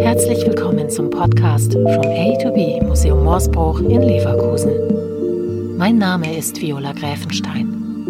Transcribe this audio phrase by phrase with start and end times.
[0.00, 4.72] Herzlich willkommen zum Podcast From A to B Museum Morsbruch in Leverkusen.
[5.76, 8.06] Mein Name ist Viola Gräfenstein.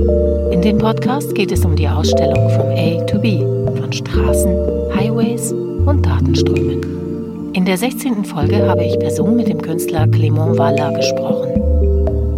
[0.53, 3.41] In dem Podcast geht es um die Ausstellung From A to B
[3.81, 4.57] von Straßen,
[4.95, 7.53] Highways und Datenströmen.
[7.53, 8.25] In der 16.
[8.25, 11.51] Folge habe ich per Zoom mit dem Künstler Clément Waller gesprochen.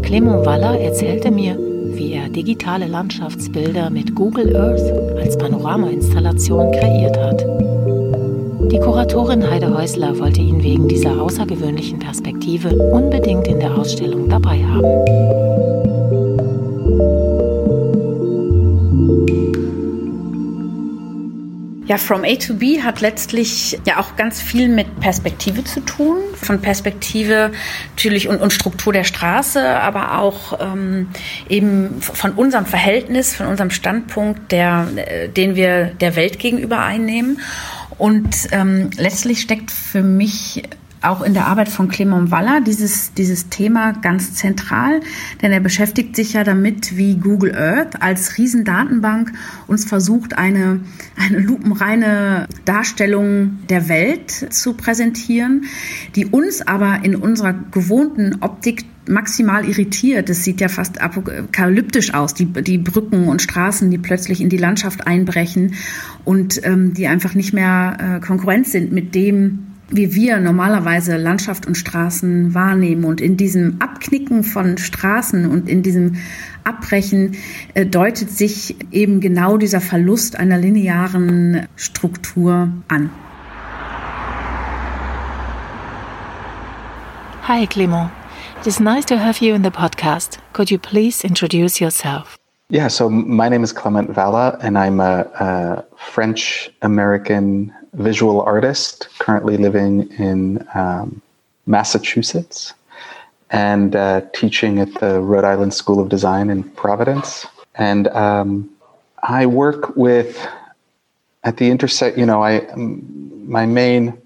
[0.02, 7.44] Clément Waller erzählte mir, wie er digitale Landschaftsbilder mit Google Earth als Panoramainstallation kreiert hat.
[8.70, 14.62] Die Kuratorin Heide Häusler wollte ihn wegen dieser außergewöhnlichen Perspektive unbedingt in der Ausstellung dabei
[14.62, 15.38] haben.
[21.86, 26.18] Ja, From A to B hat letztlich ja auch ganz viel mit Perspektive zu tun.
[26.34, 27.52] Von Perspektive
[27.92, 31.08] natürlich und, und Struktur der Straße, aber auch ähm,
[31.48, 37.40] eben von unserem Verhältnis, von unserem Standpunkt, der, äh, den wir der Welt gegenüber einnehmen.
[37.98, 40.62] Und ähm, letztlich steckt für mich
[41.02, 45.00] auch in der Arbeit von Clement Waller dieses, dieses Thema ganz zentral,
[45.42, 49.32] denn er beschäftigt sich ja damit, wie Google Earth als Riesendatenbank
[49.66, 50.80] uns versucht, eine,
[51.16, 55.66] eine lupenreine Darstellung der Welt zu präsentieren,
[56.16, 60.30] die uns aber in unserer gewohnten Optik maximal irritiert.
[60.30, 64.56] Es sieht ja fast apokalyptisch aus, die, die Brücken und Straßen, die plötzlich in die
[64.56, 65.74] Landschaft einbrechen
[66.24, 71.66] und ähm, die einfach nicht mehr äh, Konkurrenz sind mit dem, wie wir normalerweise Landschaft
[71.66, 73.04] und Straßen wahrnehmen.
[73.04, 76.16] Und in diesem Abknicken von Straßen und in diesem
[76.64, 77.36] Abbrechen
[77.74, 83.10] äh, deutet sich eben genau dieser Verlust einer linearen Struktur an.
[87.48, 88.10] Hi, Clément.
[88.60, 90.38] It is nice to have you in the podcast.
[90.52, 92.36] Could you please introduce yourself?
[92.70, 99.08] Yeah, so my name is Clement Valla, and I'm a, a French American visual artist
[99.20, 101.22] currently living in um,
[101.66, 102.74] Massachusetts
[103.50, 107.46] and uh, teaching at the Rhode Island School of Design in Providence.
[107.76, 108.68] And um,
[109.22, 110.44] I work with,
[111.44, 114.20] at the intersect, you know, I, my main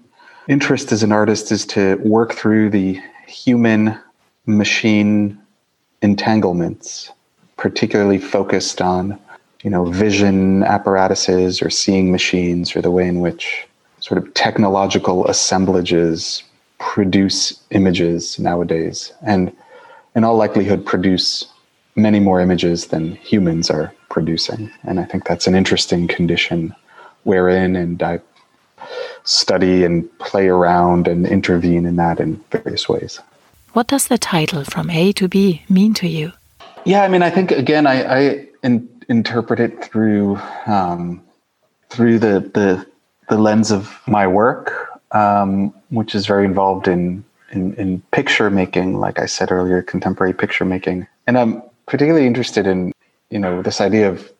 [0.49, 3.99] interest as an artist is to work through the human
[4.45, 5.37] machine
[6.01, 7.11] entanglements,
[7.57, 9.19] particularly focused on
[9.63, 13.65] you know, vision apparatuses or seeing machines or the way in which
[13.99, 16.43] sort of technological assemblages
[16.79, 19.55] produce images nowadays and
[20.15, 21.45] in all likelihood produce
[21.95, 24.69] many more images than humans are producing.
[24.83, 26.75] And I think that's an interesting condition
[27.23, 28.19] wherein and I
[29.23, 33.21] study and play around and intervene in that in various ways.
[33.73, 36.31] What does the title From A to B mean to you?
[36.85, 41.23] Yeah, I mean, I think again, I, I in, interpret it through um,
[41.89, 42.85] through the, the
[43.29, 48.99] the lens of my work, um, which is very involved in, in in picture making,
[48.99, 52.93] like I said earlier, contemporary picture making, and I'm particularly interested in
[53.31, 54.31] you know this idea of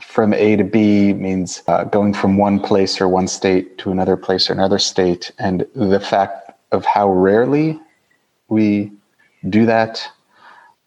[0.00, 4.16] from A to B means uh, going from one place or one state to another
[4.16, 7.80] place or another state, and the fact of how rarely
[8.48, 8.92] we
[9.48, 10.06] do that,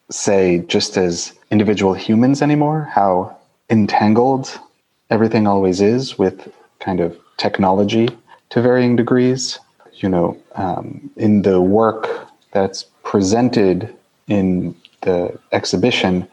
[0.09, 3.35] say, just as individual humans anymore, how
[3.69, 4.59] entangled
[5.09, 8.09] everything always is with kind of technology
[8.49, 9.59] to varying degrees.
[9.93, 13.95] You know, um, in the work that's presented
[14.27, 16.27] in the exhibition,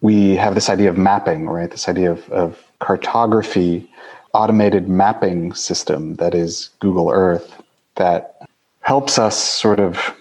[0.00, 1.70] we have this idea of mapping, right?
[1.70, 3.88] This idea of, of cartography,
[4.34, 7.62] automated mapping system that is Google Earth
[7.94, 8.42] that
[8.80, 10.14] helps us sort of,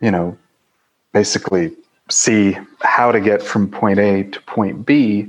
[0.00, 0.36] you know,
[1.12, 1.72] basically
[2.08, 5.28] see how to get from point A to point B.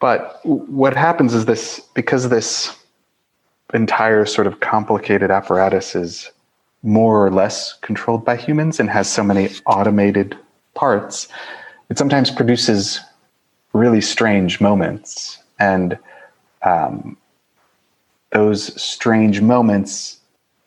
[0.00, 2.76] But what happens is this because this
[3.74, 6.30] entire sort of complicated apparatus is
[6.82, 10.36] more or less controlled by humans and has so many automated
[10.74, 11.28] parts,
[11.90, 13.00] it sometimes produces
[13.72, 15.38] really strange moments.
[15.58, 15.98] And
[16.62, 17.16] um,
[18.32, 20.18] those strange moments,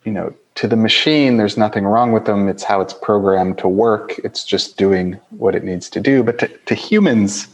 [0.03, 2.47] you know, to the machine, there's nothing wrong with them.
[2.47, 4.19] It's how it's programmed to work.
[4.19, 6.23] It's just doing what it needs to do.
[6.23, 7.47] But to, to humans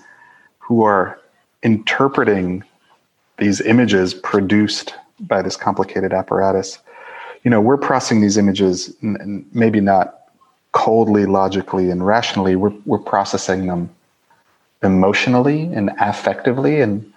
[0.60, 1.20] who are
[1.64, 2.64] interpreting
[3.38, 6.80] these images produced by this complicated apparatus,
[7.44, 10.16] you know, we're processing these images and maybe not
[10.74, 12.56] coldly, logically, and rationally.
[12.56, 13.90] We're, we're processing them
[14.84, 16.84] emotionally and affectively.
[16.84, 17.14] And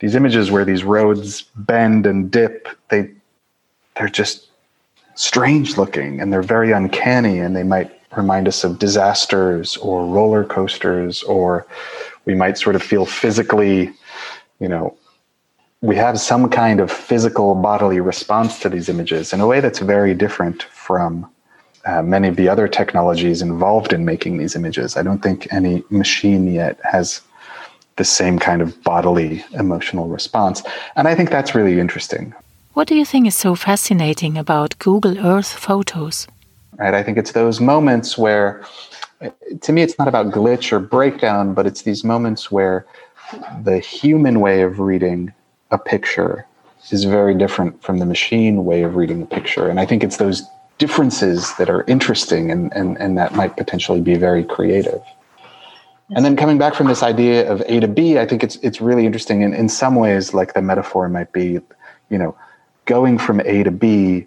[0.00, 3.10] these images where these roads bend and dip, they
[3.96, 4.49] they're just
[5.20, 10.44] strange looking and they're very uncanny and they might remind us of disasters or roller
[10.44, 11.66] coasters or
[12.24, 13.92] we might sort of feel physically
[14.60, 14.96] you know
[15.82, 19.80] we have some kind of physical bodily response to these images in a way that's
[19.80, 21.30] very different from
[21.84, 24.96] uh, many of the other technologies involved in making these images.
[24.96, 27.20] I don't think any machine yet has
[27.96, 30.62] the same kind of bodily emotional response.
[30.96, 32.34] And I think that's really interesting.
[32.74, 36.28] What do you think is so fascinating about Google Earth photos?
[36.78, 38.64] Right, I think it's those moments where,
[39.60, 42.86] to me, it's not about glitch or breakdown, but it's these moments where
[43.64, 45.32] the human way of reading
[45.72, 46.46] a picture
[46.90, 49.68] is very different from the machine way of reading a picture.
[49.68, 50.42] And I think it's those
[50.78, 55.02] differences that are interesting and, and, and that might potentially be very creative.
[56.14, 58.80] And then coming back from this idea of A to B, I think it's it's
[58.80, 59.44] really interesting.
[59.44, 61.60] And in some ways, like the metaphor might be,
[62.08, 62.36] you know,
[62.90, 64.26] going from A to B,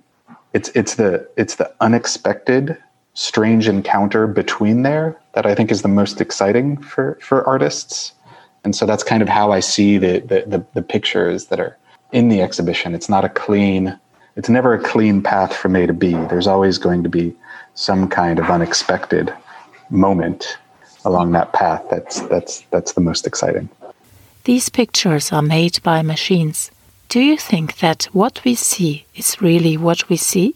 [0.53, 2.77] it's it's the it's the unexpected,
[3.13, 8.13] strange encounter between there that I think is the most exciting for for artists.
[8.63, 11.77] And so that's kind of how I see the the, the, the pictures that are
[12.13, 12.95] in the exhibition.
[12.95, 13.99] It's not a clean
[14.37, 16.13] it's never a clean path from A to B.
[16.31, 17.35] There's always going to be
[17.75, 19.31] some kind of unexpected
[19.89, 20.57] moment
[21.03, 23.67] along that path that's that's that's the most exciting.
[24.45, 26.71] These pictures are made by machines.
[27.13, 30.55] Do you think that what we see is really what we see?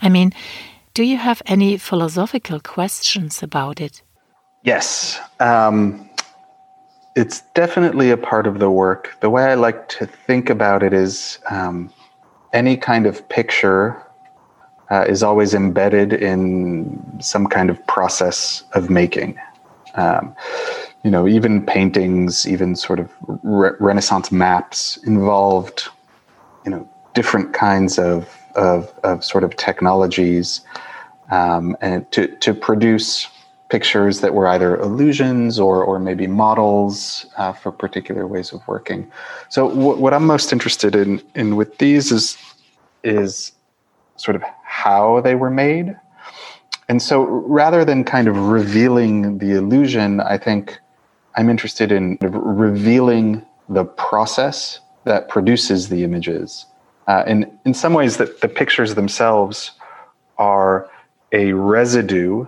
[0.00, 0.32] I mean,
[0.94, 4.00] do you have any philosophical questions about it?
[4.62, 5.18] Yes.
[5.40, 6.08] Um,
[7.16, 9.16] it's definitely a part of the work.
[9.18, 11.92] The way I like to think about it is um,
[12.52, 14.00] any kind of picture
[14.92, 19.36] uh, is always embedded in some kind of process of making.
[19.96, 20.32] Um,
[21.04, 23.10] you know, even paintings, even sort of
[23.42, 25.88] re- Renaissance maps involved,
[26.64, 30.60] you know, different kinds of of, of sort of technologies,
[31.30, 33.28] um, and to to produce
[33.68, 39.10] pictures that were either illusions or or maybe models uh, for particular ways of working.
[39.50, 42.36] So w- what I'm most interested in in with these is
[43.04, 43.52] is
[44.16, 45.96] sort of how they were made.
[46.88, 50.78] And so rather than kind of revealing the illusion, I think
[51.38, 56.66] I'm interested in revealing the process that produces the images.
[57.06, 59.70] Uh, and in some ways, that the pictures themselves
[60.36, 60.90] are
[61.30, 62.44] a residue,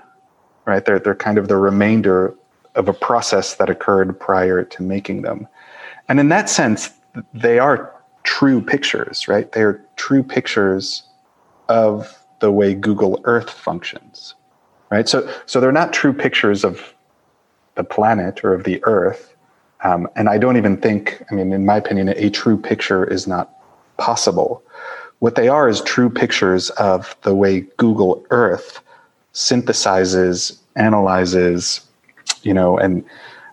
[0.64, 0.84] right?
[0.84, 2.34] They're, they're kind of the remainder
[2.74, 5.46] of a process that occurred prior to making them.
[6.08, 6.90] And in that sense,
[7.32, 7.94] they are
[8.24, 9.52] true pictures, right?
[9.52, 11.04] They are true pictures
[11.68, 14.34] of the way Google Earth functions,
[14.90, 15.08] right?
[15.08, 16.92] So, so they're not true pictures of
[17.80, 19.34] the planet or of the Earth.
[19.82, 23.26] Um, and I don't even think, I mean, in my opinion, a true picture is
[23.26, 23.46] not
[23.96, 24.62] possible.
[25.20, 28.80] What they are is true pictures of the way Google Earth
[29.32, 31.80] synthesizes, analyzes,
[32.42, 33.02] you know, and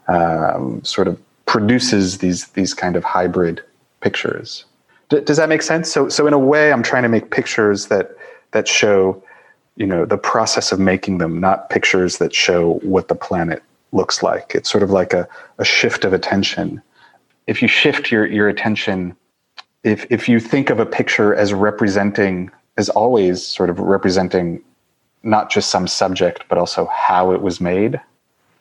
[0.09, 3.63] um, sort of produces these these kind of hybrid
[4.01, 4.65] pictures.
[5.09, 5.89] D- does that make sense?
[5.89, 8.12] So, so in a way, I'm trying to make pictures that
[8.51, 9.21] that show,
[9.77, 13.62] you know, the process of making them, not pictures that show what the planet
[13.92, 14.54] looks like.
[14.56, 16.81] It's sort of like a, a shift of attention.
[17.48, 19.16] If you shift your your attention,
[19.84, 24.62] if if you think of a picture as representing, as always, sort of representing
[25.24, 28.00] not just some subject, but also how it was made.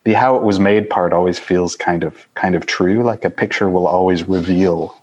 [0.03, 3.03] The how it was made part always feels kind of kind of true.
[3.03, 4.95] Like a picture will always reveal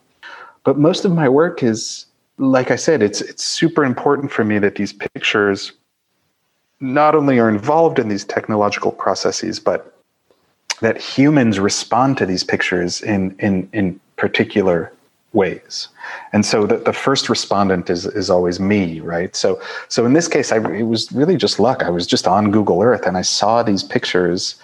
[0.65, 2.06] but most of my work is,
[2.38, 5.73] like I said, it's it's super important for me that these pictures
[6.81, 9.94] not only are involved in these technological processes, but
[10.84, 14.93] that humans respond to these pictures in in in particular
[15.32, 15.88] ways.
[16.32, 19.34] And so the, the first respondent is is always me, right?
[19.34, 21.82] So so in this case, I it was really just luck.
[21.82, 24.56] I was just on Google Earth and I saw these pictures,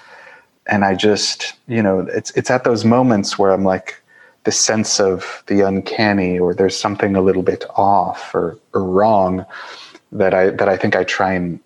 [0.67, 4.01] and I just you know it's it's at those moments where I'm like,
[4.45, 9.45] the sense of the uncanny or there's something a little bit off or, or wrong
[10.13, 11.61] that I that I think I try and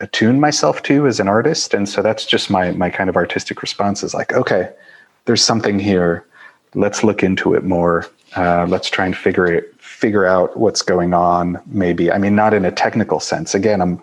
[0.00, 1.74] attune myself to as an artist.
[1.74, 4.70] And so that's just my my kind of artistic response is like, okay,
[5.26, 6.26] there's something here.
[6.74, 8.06] Let's look into it more.
[8.36, 11.60] Uh, let's try and figure it figure out what's going on.
[11.66, 13.54] Maybe I mean not in a technical sense.
[13.54, 14.02] Again, I'm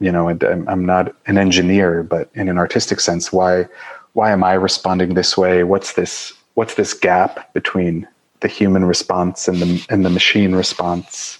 [0.00, 3.66] you know I'm, I'm not an engineer, but in an artistic sense, why
[4.12, 5.64] why am I responding this way?
[5.64, 8.06] What's this what's this gap between
[8.40, 11.38] the human response and the and the machine response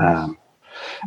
[0.00, 0.38] um,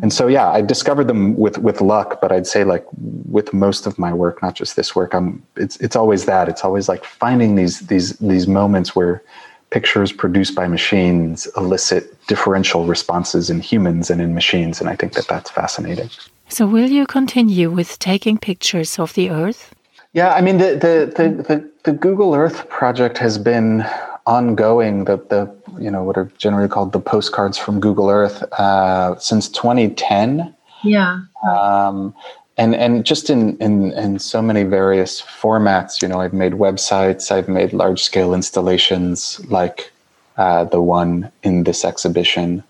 [0.02, 2.86] and so yeah i discovered them with with luck but i'd say like
[3.30, 6.48] with most of my work not just this work i'm it's it's always that.
[6.50, 9.22] It's always like finding these these these moments where
[9.70, 15.14] pictures produced by machines elicit differential responses in humans and in machines and i think
[15.14, 16.10] that that's fascinating.
[16.50, 19.74] So will you continue with taking pictures of the earth?
[20.14, 23.86] Yeah, I mean the the the the, the Google Earth project has been
[24.26, 25.06] ongoing.
[25.06, 29.50] The the you know, what are generally called the postcards from Google Earth uh, since
[29.50, 30.54] 2010.
[30.84, 31.22] Yeah.
[31.50, 32.14] Um,
[32.58, 37.32] and and just in, in in so many various formats you know i've made websites
[37.32, 39.92] i've made large scale installations like
[40.38, 42.64] uh, the one in this exhibition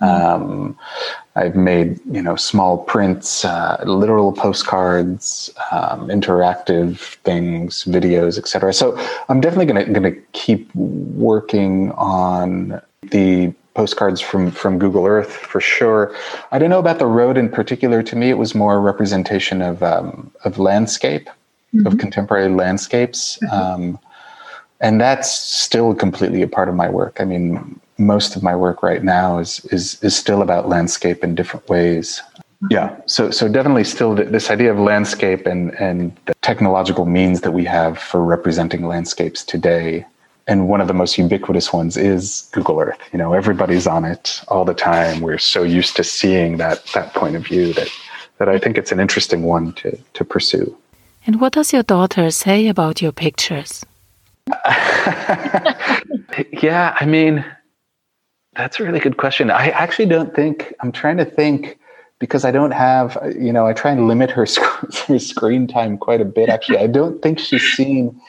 [0.00, 0.76] um,
[1.36, 8.72] I've made you know small prints, uh, literal postcards, um, interactive things, videos, etc.
[8.72, 8.96] So
[9.28, 15.32] I'm definitely going to going to keep working on the postcards from from Google Earth
[15.32, 16.14] for sure.
[16.52, 18.02] I don't know about the road in particular.
[18.02, 21.28] To me, it was more a representation of um, of landscape,
[21.74, 21.86] mm-hmm.
[21.86, 23.38] of contemporary landscapes.
[23.42, 23.54] Mm-hmm.
[23.54, 23.98] Um,
[24.80, 27.16] and that's still completely a part of my work.
[27.20, 31.34] I mean, most of my work right now is is is still about landscape in
[31.34, 32.22] different ways.
[32.70, 37.52] Yeah, so so definitely still this idea of landscape and and the technological means that
[37.52, 40.06] we have for representing landscapes today.
[40.46, 42.98] And one of the most ubiquitous ones is Google Earth.
[43.12, 45.20] You know, everybody's on it all the time.
[45.20, 47.88] We're so used to seeing that that point of view that
[48.38, 50.76] that I think it's an interesting one to to pursue.
[51.26, 53.84] And what does your daughter say about your pictures?
[56.62, 57.44] yeah, I mean,
[58.56, 59.50] that's a really good question.
[59.50, 61.78] I actually don't think, I'm trying to think
[62.18, 64.46] because I don't have, you know, I try and limit her,
[65.08, 66.48] her screen time quite a bit.
[66.48, 68.20] Actually, I don't think she's seen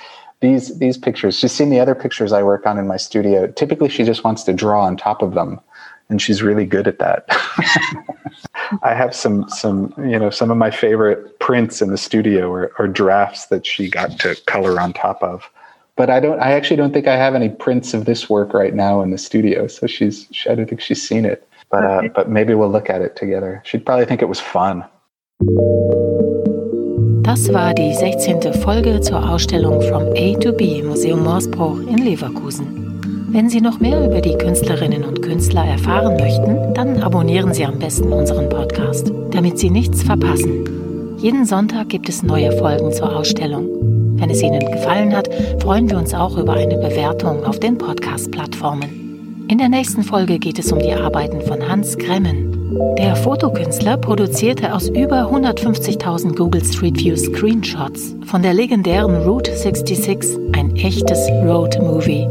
[0.41, 1.39] these these pictures.
[1.39, 3.47] She's seen the other pictures I work on in my studio.
[3.47, 5.59] Typically, she just wants to draw on top of them,
[6.09, 7.25] and she's really good at that.
[8.83, 12.71] I have some some you know some of my favorite prints in the studio or,
[12.77, 15.49] or drafts that she got to color on top of
[15.95, 16.39] but I don't.
[16.39, 19.17] I actually don't think I have any prints of this work right now in the
[19.17, 19.67] studio.
[19.67, 20.27] So she's.
[20.31, 21.47] She, I don't think she's seen it.
[21.69, 23.61] But uh, but maybe we'll look at it together.
[23.65, 24.83] She'd probably think it was fun.
[27.23, 28.53] Das war die 16.
[28.53, 32.85] Folge zur Ausstellung From A to B Museum Morsbruch in Leverkusen.
[33.29, 37.79] Wenn Sie noch mehr über die Künstlerinnen und Künstler erfahren möchten, dann abonnieren Sie am
[37.79, 41.17] besten unseren Podcast, damit Sie nichts verpassen.
[41.17, 43.74] Jeden Sonntag gibt es neue Folgen zur Ausstellung.
[44.17, 45.29] Wenn es Ihnen gefallen hat,
[45.59, 49.45] freuen wir uns auch über eine Bewertung auf den Podcast-Plattformen.
[49.47, 52.95] In der nächsten Folge geht es um die Arbeiten von Hans Kremmen.
[52.97, 60.39] Der Fotokünstler produzierte aus über 150.000 Google Street View Screenshots von der legendären Route 66
[60.53, 62.27] ein echtes Road Movie.